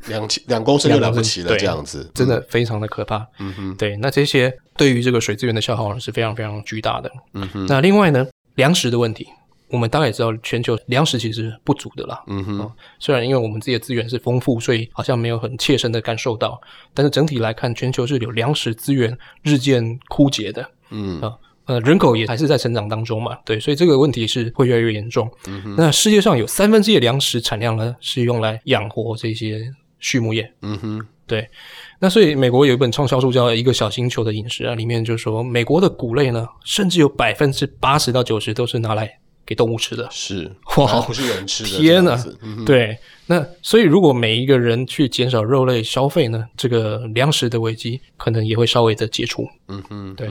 [0.09, 9.27] 两千两公升就了不起了，这样子，真的非常的可怕，嗯哼，对，那这些对于这个水资源的消耗是非常非常巨大的，嗯哼，那另外呢，粮食的问题。
[9.75, 12.23] 我们大概也知道，全球粮食其实不足的啦。
[12.29, 16.61] 嗯哼、哦，虽然因为我们自己的资源是丰富，所以好像没有很切身的感受到，
[16.95, 20.65] 但是整体来看，全球是有粮食资源日渐枯竭的。
[20.91, 21.35] 嗯啊，
[21.65, 23.37] 呃，人口也还是在成长当中嘛。
[23.45, 25.29] 对，所以这个问题是会越来越严重。
[25.49, 30.53] 嗯哼，那世界上有三分之一的粮食产量呢，是用来养活这些畜牧业。
[30.63, 31.49] 嗯哼，对。
[31.99, 40.09] 那所以美国有一本畅销书叫《一个小星球的饮食》啊，里面就说美国的谷类呢，甚至有百分之八十到九十都是拿来给动物吃的。
[40.11, 41.79] 是哇，不是人吃的。
[41.79, 42.25] 天哪！
[42.43, 49.47] 嗯、对，那所以如果每一个人去减少肉类消费呢，这个粮食的危机可能也会稍微的解除。
[49.69, 50.29] 嗯哼，对。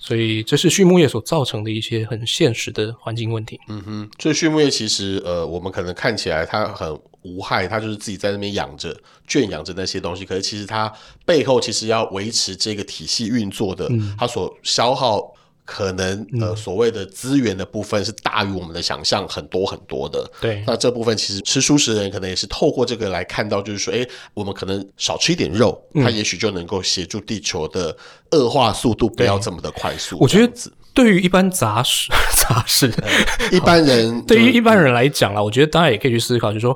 [0.00, 3.58] 所以这是畜牧业所造成的一些很现实的环境问题。
[3.68, 10.24] 嗯哼，所以畜牧业其实呃，我们可能看起来它很无害，它就是自己在那边养着、圈养着那些东西。
[10.24, 10.90] 可是其实它
[11.26, 15.34] 背后其实要维持这个体系运作的，嗯、它所消耗。
[15.70, 20.26] 可能呃，所谓的资源的部分是大于我们的想象很多很多的。
[20.40, 24.02] 对，那这部分其实吃素食的人可能也是透过这个来看到，就是说，哎，
[24.32, 27.94] 我们可能少吃一点肉，嗯、它也许就能够协助地球的
[28.30, 30.16] 恶化速度不要这么的快速。
[30.18, 30.52] 我觉得，
[30.94, 36.74] 对于一般杂食 杂食、嗯， 一般人 对于一般人来讲啦，我觉得大家也可以去思考，就是说，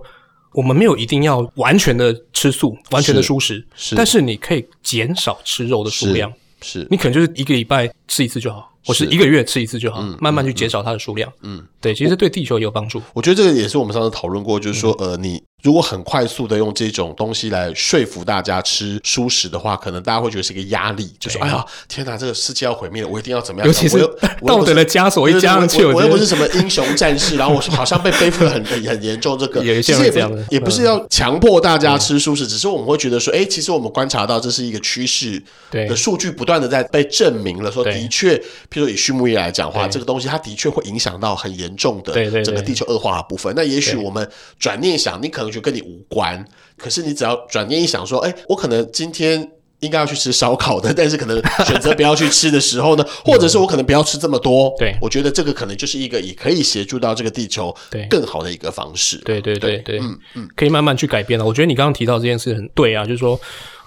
[0.52, 6.88] 我们没有一定要完全的吃素，完全的素食，是，但是你可以减少吃肉的数量，是，是。
[6.90, 8.70] 你可能就是一个礼拜吃一次就好。
[8.87, 11.33] 我是一个月吃一次就好，嗯、慢慢去减少它的数量。
[11.42, 13.01] 嗯，对，其实对地球也有帮助。
[13.14, 15.42] 我觉得这个也是我们上次讨论过，就是说，嗯、呃，你。
[15.62, 23.98] 如果很快速的用这种东西来说服大家吃蔬食的话，可能大家会觉得是一个压力，就说：“哎呀，天哪，这个世界要毁灭了，我一定要怎么样？”尤其是
[24.44, 29.62] 道德的枷锁一加上去，我又不是什么英雄战士， 然后我好像被背负了很 很严重这个。
[29.81, 38.37] 其实也不也不是要强迫大家吃蔬食，只是我们会觉得说：“哎，其实我们观察到这是一个趋势，的数据不断的在被证明了，说的确，
[38.68, 43.53] 譬如以畜牧业来讲的话，这个东西它的确会影响到很严重的整个地球恶化的部分。
[43.55, 46.45] 那也许我们转念想，你可能就跟你无关。”
[46.77, 54.75] 可是你只要转念一想，说，哎、欸，我可能今天应该要去吃烧烤的，但是可能选择不要去吃的时候呢，或者是我可能不要吃这么多。
[54.79, 57.73] 对，我觉得这个可能就是一个也可以协助到这个地球
[58.09, 59.19] 更好的一个方式。
[59.19, 61.45] 对对对对，嗯嗯，可以慢慢去改变了。
[61.45, 63.38] 我觉得你刚刚提到这件事很对啊，就是说。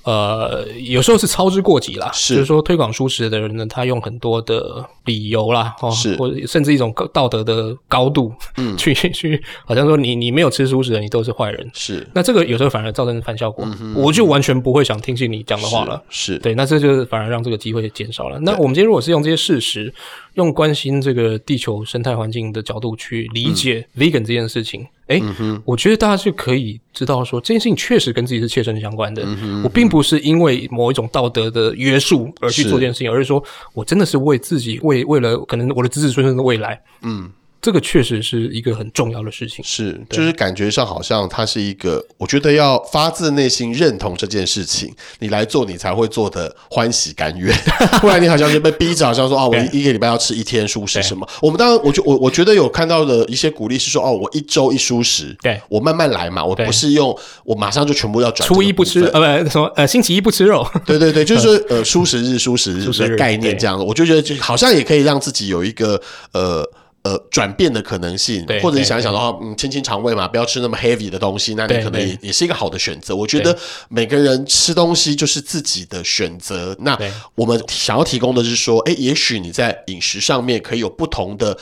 [0.06, 2.36] 呃，有时候是操之过急啦，是。
[2.36, 6.16] 就是说推广蔬食的人呢，他用很多的理由啦，哦，是。
[6.16, 12.08] 或者甚至一种道德的高度，嗯， 去去，好像说你你没有吃素食的，你都是坏人，是。
[12.14, 16.40] 那这个有时候反而造成反效果，嗯、我就完全不会想听信你讲的话了，是，是。
[16.40, 18.40] 对，那这就是反而让这个机会减少了。
[18.40, 19.92] 那我们今天如果是用这些事实，
[20.36, 25.22] 用关心这个地球生态环境的角度去理解 vegan 这件事情，哎、
[25.66, 29.24] 我觉得大家是可以知道说，这件事情确实跟自己是切身相关的。
[29.26, 33.44] 嗯、我并不是因为某一种道德的约束而去做这件事情，而是说
[33.74, 37.32] 我真的是为自己，为为了可能我的子子孙孙的未来，嗯。
[37.66, 47.52] 这个确实是一个很重要的事情，是，就是感觉上好像它是一个，我觉得要发自内心认同这件事情，你来做，你才会做的欢喜甘愿，
[48.02, 51.28] 不然你好像是被逼着，好像说啊，我一个礼拜要吃一天蔬食什么。
[51.42, 66.00] 我们当然，我觉我我觉得有看到的一些鼓励是说，哦，我一周一蔬食，对，我慢慢来嘛，我不是用我马上就全部要转，初一不吃，呃，不，什么呃，星期一不吃肉，对对对， 就是说呃，蔬食日、蔬食日的概念这样的，我就觉得就好像也可以让自己有一个
[66.34, 66.64] 呃。
[67.06, 73.16] 呃，转变的可能性，或者你想一想的话，嗯，清清肠胃嘛，不要吃那么 heavy 的东西，那你可能也也是一个好的选择。
[73.16, 73.56] 我觉得
[73.90, 76.76] 每个人吃东西就是自己的选择。
[76.80, 76.98] 那
[77.36, 81.56] 我们想要提供的是说，哎，也许你在饮食上面可以有不同的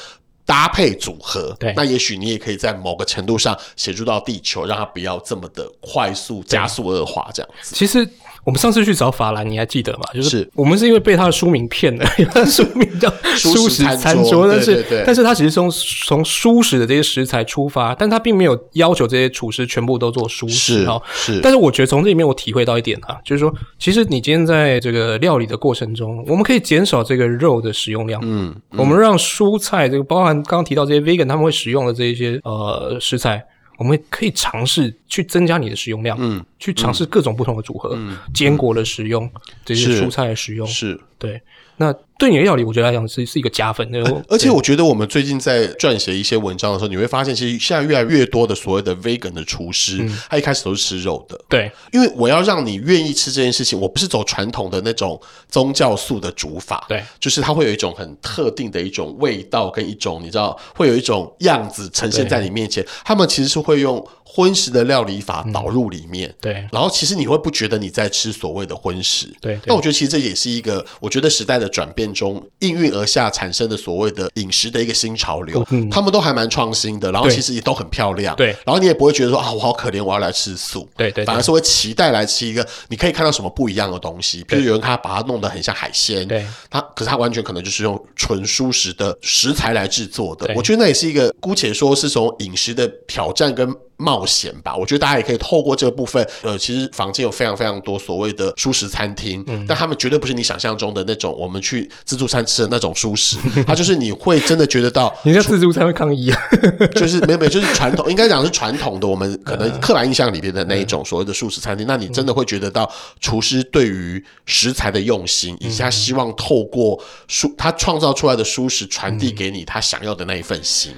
[0.46, 7.76] 搭配组合，对，那也许你也可以在某个程度上协助到地球，让它不要这么的快速加速恶化，这样子。
[7.76, 8.08] 其实。
[8.44, 10.00] 我们上次去找法兰，你还记得吗？
[10.14, 21.00] 就是我们是因为被他的书名骗了，因 为他的书名叫“舒食餐桌”，但是但是他其实从从舒食的这些食材出发，但他并没有要求这些厨师全部都做舒食啊。
[21.14, 28.22] 是，但是我觉得从这里面我体会到一点啊，就是说，其实你今天在这个料理的过程中，我们可以减少这个肉的使用量。
[28.24, 33.46] 嗯，我们让蔬菜这个包含刚刚提到这些 vegan 他们会使用的这一些呃食材。
[33.84, 39.30] 我们可以尝试去增加你的使用量，嗯，去尝试各种不同的组合，嗯，坚果的使用，
[39.66, 41.42] 这些蔬菜的使用，是，对，
[41.84, 41.94] 那。
[42.16, 44.00] 对你的料理，我觉得来讲是是一个加分的。
[44.30, 51.38] 而且我觉得我们最近在撰写一些文章的时候，你会发现，其实现在越来越多的所谓的 vegan 的厨师，嗯、他一开始都是吃肉的。
[51.50, 55.20] 对，因为我要让你愿意吃这件事情，我不是走传统的那种
[55.50, 56.86] 宗教素的煮法。
[56.88, 62.86] 对，就是它会有一种很特定的一种味道跟一种你知道会有一种样子呈现在你面前。
[63.04, 66.30] 他们其实是会用荤食的料理法导入里面。
[66.30, 69.28] 嗯、对，然后其实你会不觉得你在吃所谓的荤食。
[69.42, 72.04] 对，那我觉得其实这也是一个我觉得时代的转变。
[72.14, 94.76] 中应运而下产生的所谓的饮食的一个新潮流，嗯、他们都还蛮创新的，然后其实也都很漂亮，对，然后你也不会觉得说啊，我好可怜，我要来吃素，对，对对，反而是会期待来吃一个你可以看到什么不一样的东西，比如有人他把它弄得很像海鲜，对，他可是他完全可能就是用纯素食的食材来制作的，我觉得那也是一个姑且说是从饮食的挑战跟冒险吧。
[94.76, 106.32] 我觉得大家也可以透过这个部分，呃，其实房间有非常非常多所谓的蔬食餐厅，嗯，但他们绝对不是你想象中的那种我们去自助餐吃的那种蔬食， 它就是你会真的觉得到， 你在自助餐会抗议。
[106.32, 106.40] 啊，
[106.96, 120.94] 就是没有没有，就是传统，应该讲是传统的，我们可能刻板印象里边的那一种所谓的素食餐厅，那你真的会觉得到厨师对于食材的用心，以及他希望透过舒他创造出来的舒适传递给你他想要的那一份心。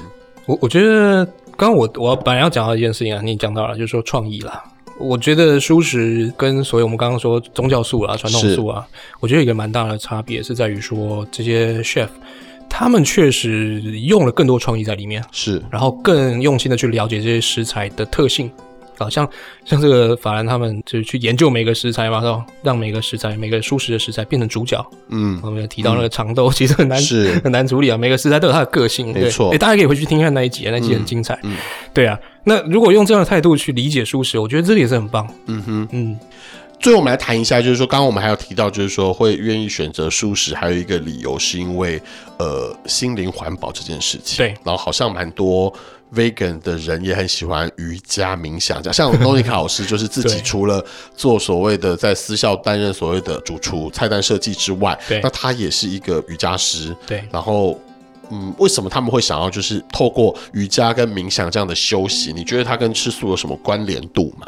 [0.46, 1.28] 我我觉得
[1.58, 4.64] 刚刚我我本来要讲到一件事情啊，你讲到了，就是说创意啦。
[4.98, 8.86] 我觉得熟食跟所有我们刚刚说宗教素啊、传统素啊，
[9.20, 12.10] 我觉得有一个蛮大的差别是在于说这些 chef。
[12.70, 18.52] 他们确实用了更多创意在里面，是，然后更用心的去了解这些食材的特性，
[18.98, 19.28] 啊，像
[19.66, 22.46] 像这个法兰他们就是去研究每个食材嘛，是吧？
[22.64, 24.86] 让每个食材、每个蔬食的食材变成主角。
[25.10, 27.98] 嗯，我们有提到那个长豆，嗯、其实很难，是很难处理啊。
[27.98, 29.52] 每个食材都有它的个性，没错。
[29.52, 31.36] 哎，大家可以回去听一下那一集，那一集很精彩。
[31.44, 31.58] 嗯，嗯
[31.94, 32.20] 对啊。
[32.44, 35.28] 那如果用这样的态度去理解蔬食，我觉得这个也是很棒。
[35.48, 36.20] 嗯哼，嗯。
[36.86, 42.00] 最后我们来谈一下，就是说，刚刚我们还有提到，就是说会愿意选择素食，还有一个理由是因为，
[42.38, 44.38] 呃，心灵环保这件事情。
[44.38, 45.74] 对，然后好像蛮多
[46.14, 50.86] vegan 的人也很喜欢瑜伽冥想，这样像诺妮卡老师，就是自己除了
[51.18, 56.96] 做所谓的在私校担任所谓的主厨、菜单设计之外，对，那他也是一个瑜伽师。
[57.08, 57.82] 对，然后，
[58.30, 62.32] 嗯，为什么他们会想要就是透过瑜伽跟冥想这样的休息？
[62.32, 64.46] 你觉得它跟吃素有什么关联度吗？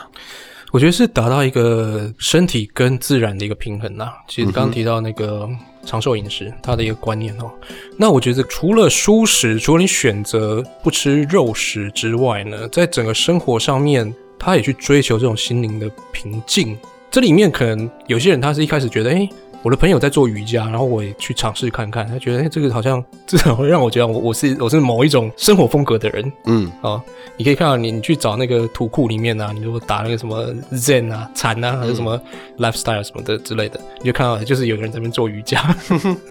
[0.72, 4.12] 我觉得是达到一个身体跟自然的一个平衡呐。
[4.28, 5.50] 其实刚提到那个
[5.86, 7.50] 长寿饮食，它的一个观念哦。
[7.98, 16.78] 那我觉得除了蔬食，除了你选择不吃肉食之外呢，在整个生活上面，他也去追求这种心灵的平静。
[17.10, 19.28] 这里面可能有些人他是一开始觉得，哎。
[19.64, 27.02] 我的朋友在做瑜伽，然后我也去尝试看看，他觉得哎、欸，这个好像至少会让我觉得我我是我是某一种生活风格的人，嗯，哦，
[27.36, 32.20] 你可以看到你你去找那个图库里面啊，你如果打那个什么 Zen 啊、禅啊，还是什么
[32.60, 35.76] lifestyle 什么的之类的，你就看到就是有个人在那边做瑜伽，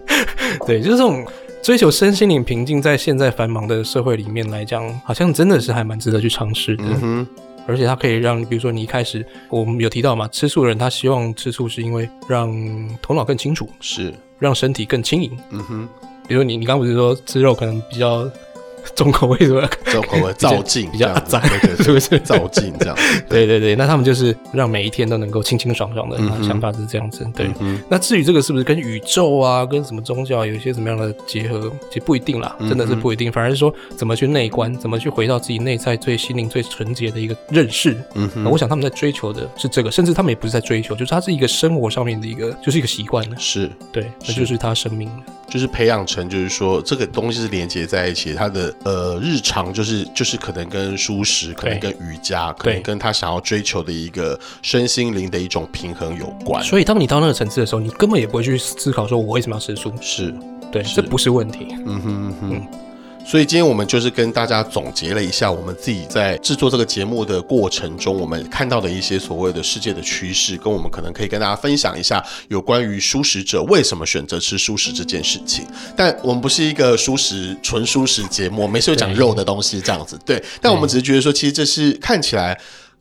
[0.66, 1.26] 对，就是这种
[1.62, 6.84] 追求身心灵平静，在现在繁忙的社会里面来讲，好像真的是还蛮值得去尝试的。
[7.02, 7.26] 嗯
[7.66, 12.50] 而且它可以让，比如说你一开始我们有提到嘛，吃素的人他希望吃素是因为让
[13.02, 15.30] 头脑更清楚，是让身体更轻盈。
[15.50, 15.88] 嗯哼，
[16.28, 18.30] 比如说你你刚不是说吃肉可能比较。
[18.94, 19.68] 重口味什么？
[19.86, 21.40] 重口味，造境比较阿杂，
[21.82, 22.18] 是不是？
[22.20, 22.96] 造境这样。
[23.28, 27.26] 对对对，那他们就是让每一天都能够清清爽爽的，想法是这样子。
[27.34, 27.50] 对，
[27.88, 33.30] 那至于这个是不是跟宇宙啊，跟什么宗教有一些什么样的结合，其实不一定啦，真的是不一定。
[33.30, 37.96] 反而是说怎么去内观，怎么去回到自己内在最心灵最纯洁的一个认识。
[38.14, 43.36] 嗯哼，我想他们在追求的是这个，甚至他们也不是在追求，就是它是一个生活上面的一个，就是一个习惯了。
[43.38, 45.16] 是对，那就是他生命了。
[45.48, 56.62] 就是培养成，就是说这个东西是连接在一起，它的呃日常就是就是可能跟舒适，可能跟瑜伽，可能跟他想要追求的一个身心灵的一种平衡有关。
[56.62, 60.34] 所以当你到那个层次的时候，你根本也不会去思考说我为什么要吃素，是
[60.70, 61.68] 对，这不是问题。
[61.86, 62.54] 嗯哼嗯哼。
[62.54, 62.66] 嗯
[63.26, 75.66] 所以今天我们就是跟大家总结了一下我们自己在制作这个节目的过程中，我们看到的一些所谓的世界的趋势，跟我们可能可以跟大家分享一下有关于素食者为什么选择吃素食这件事情。
[75.96, 80.16] 但我们不是一个素食纯素食节目，没事讲肉的东西这样子。
[80.24, 82.56] 对，但我们只是觉得说，其实这是看起来。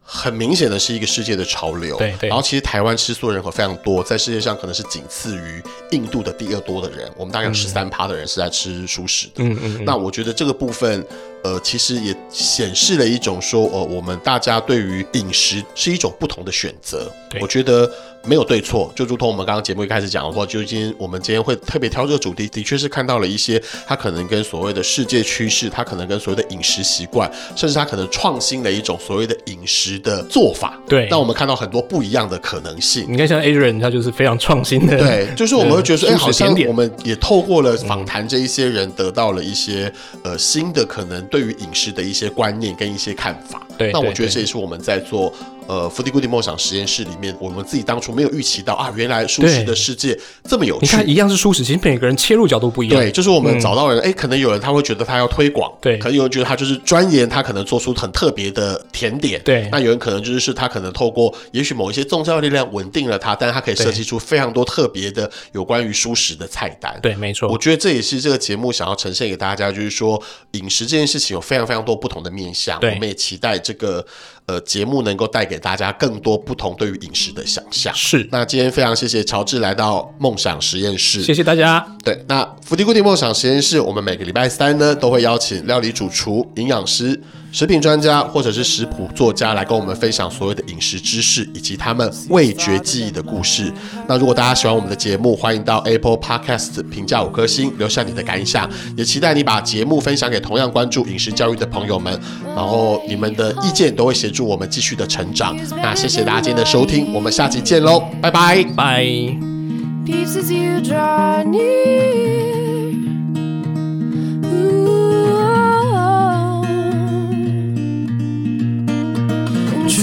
[0.08, 2.30] 很明显的是一个世界的潮流，对对。
[2.30, 7.12] 然后其实台湾吃素的人口非常多，在世界上可能是仅次于印度的第二多的人。
[7.18, 9.44] 我们大概有十三趴的人是在吃素食的。
[9.44, 9.84] 嗯嗯。
[9.84, 11.04] 那我觉得这个部分，
[11.46, 17.12] 呃，其实也显示了一种说，呃，我们大家对于饮食是一种不同的选择。
[17.40, 17.88] 我觉得。
[18.28, 30.76] 没有对错，就如同我们刚刚节目一开始讲的话，就今天我们今天会特别挑这个主题，的确是看到了一些它可能跟所谓的世界趋势，它可能跟所谓的饮食习惯，甚至它可能创新了一种所谓的饮食的做法。
[30.90, 33.06] 对，让我们看到很多不一样的可能性。
[33.08, 34.98] 你看，像 Adrian 他就是非常创新的。
[34.98, 39.94] 对，就是我们会觉得说， 哎，好像我们也透过了访谈这一些人，得到了一些
[40.24, 43.62] 呃新的可能对于饮食的一些观念跟一些看法。
[43.78, 45.34] 对，那我觉得这也是我们在做。
[45.68, 50.86] 呃，Foodie-Goodie 梦想实验室里面，我们自己当初没有预期到啊，原来舒适的世界这么有趣。
[50.86, 53.00] 你看，一样是舒适，其实每个人切入角度不一样。
[53.00, 59.68] 对，就是我们找到人，哎、嗯，可能有人他会觉得他要推广，对，可能有人觉得他就是钻研，他可能做出很特别的甜点，对。
[59.72, 66.98] 那有人可能就是他可能透过也许某一些宗教力量稳定了他，但是他可以设计出非常多特别的有关于舒适的菜单。
[67.02, 67.50] 对，没错。
[67.50, 72.80] 我觉得这也是这个节目想要呈现给大家，就是说饮食这件事情有非常非常多不同的面向。
[72.80, 74.06] 对，我们也期待这个。
[74.48, 77.94] 呃，节目能够带给大家更多不同对于饮食的想象。
[77.96, 81.84] 是，那今天非常谢谢乔治来到梦想实验室，谢谢大家。
[82.04, 87.20] 对，那 Foodie-Goodie 梦想实验室，我们每个礼拜三呢都会邀请料理主厨、营养师。
[87.56, 93.72] 食品专家或者是食谱作家来跟我们分享所有的饮食知识以及他们味觉记忆的故事。
[94.10, 102.20] 那如果大家喜欢我们的节目，欢迎到 Apple Podcast 评价五颗星，留下你的感想，也期待你把节目分享给同样关注饮食教育的朋友们。
[102.46, 105.56] 然后你们的意见都会协助我们继续的成长。
[105.78, 109.06] 那谢谢大家今天的收听，我们下期见喽，拜拜拜。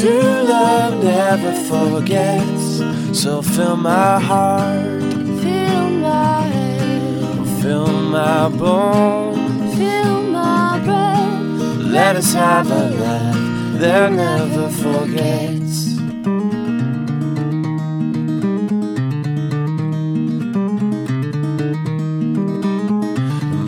[0.02, 2.82] True love never forgets,
[3.16, 5.00] so fill my heart,
[5.40, 11.76] fill my head, fill my bones, fill my breath.
[11.86, 15.94] Let us have a love that never forgets.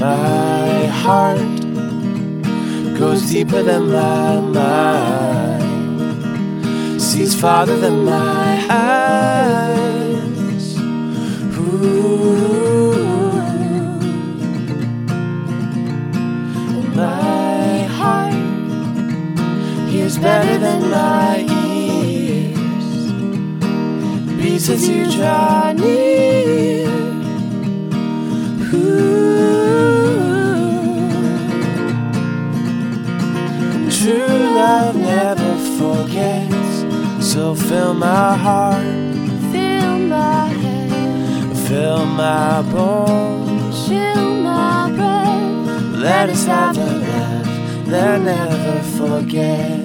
[0.00, 1.38] My heart
[2.98, 5.63] goes deeper than my mind
[7.44, 9.98] farther than my eyes.
[11.58, 12.94] Ooh.
[16.94, 18.32] My heart
[19.90, 22.88] hears better than my ears.
[24.38, 26.88] Beats as you draw near.
[28.72, 29.53] Ooh.
[37.34, 38.76] So fill my heart,
[39.50, 45.98] fill my head, fill my bones, fill my breath.
[46.00, 49.83] Let us have a life they'll never forget.